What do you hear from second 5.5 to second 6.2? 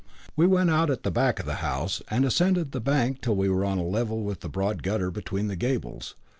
gables.